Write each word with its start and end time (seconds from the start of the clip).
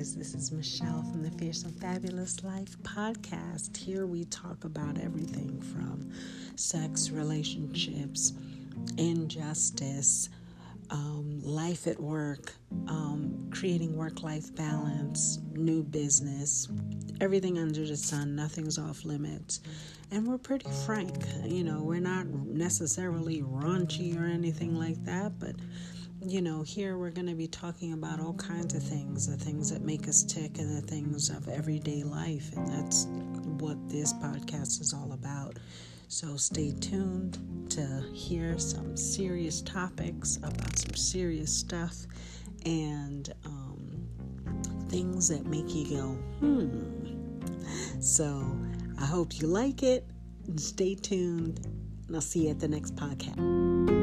guys. 0.00 0.16
This 0.16 0.34
is 0.34 0.50
Michelle 0.50 1.02
from 1.02 1.22
the 1.22 1.30
Fierce 1.32 1.62
and 1.64 1.78
Fabulous 1.78 2.42
Life 2.42 2.74
podcast. 2.82 3.76
Here 3.76 4.06
we 4.06 4.24
talk 4.24 4.64
about 4.64 4.98
everything 4.98 5.60
from 5.60 6.10
sex, 6.56 7.10
relationships, 7.10 8.32
injustice, 8.96 10.30
um, 10.88 11.42
life 11.42 11.86
at 11.86 12.00
work, 12.00 12.54
um, 12.88 13.50
creating 13.50 13.94
work 13.94 14.22
life 14.22 14.54
balance, 14.54 15.38
new 15.52 15.82
business, 15.82 16.68
everything 17.20 17.58
under 17.58 17.86
the 17.86 17.94
sun. 17.94 18.34
Nothing's 18.34 18.78
off 18.78 19.04
limits. 19.04 19.60
And 20.10 20.26
we're 20.26 20.38
pretty 20.38 20.70
frank. 20.86 21.14
You 21.44 21.62
know, 21.62 21.82
we're 21.82 22.00
not 22.00 22.26
necessarily 22.26 23.42
raunchy 23.42 24.18
or 24.18 24.24
anything 24.24 24.78
like 24.78 25.04
that, 25.04 25.38
but 25.38 25.56
you 26.22 26.42
know, 26.42 26.62
here 26.62 26.98
we're 26.98 27.10
going 27.10 27.26
to 27.26 27.34
be 27.34 27.46
talking 27.46 27.92
about 27.92 28.20
all 28.20 28.34
kinds 28.34 28.74
of 28.74 28.82
things 28.82 29.26
the 29.26 29.36
things 29.36 29.70
that 29.70 29.82
make 29.82 30.08
us 30.08 30.22
tick 30.22 30.58
and 30.58 30.76
the 30.76 30.86
things 30.86 31.30
of 31.30 31.48
everyday 31.48 32.02
life. 32.02 32.52
And 32.56 32.66
that's 32.68 33.06
what 33.58 33.76
this 33.88 34.12
podcast 34.14 34.80
is 34.80 34.92
all 34.92 35.12
about. 35.12 35.58
So 36.08 36.36
stay 36.36 36.72
tuned 36.72 37.38
to 37.70 38.04
hear 38.12 38.58
some 38.58 38.96
serious 38.96 39.62
topics 39.62 40.38
about 40.38 40.76
some 40.76 40.94
serious 40.94 41.54
stuff 41.54 41.94
and 42.66 43.32
um, 43.44 44.08
things 44.88 45.28
that 45.28 45.46
make 45.46 45.72
you 45.74 45.96
go, 45.96 46.06
hmm. 46.40 47.00
So 48.00 48.44
I 48.98 49.04
hope 49.04 49.40
you 49.40 49.46
like 49.46 49.82
it. 49.82 50.06
Stay 50.56 50.94
tuned, 50.94 51.60
and 52.06 52.16
I'll 52.16 52.22
see 52.22 52.44
you 52.44 52.50
at 52.50 52.60
the 52.60 52.68
next 52.68 52.96
podcast. 52.96 53.99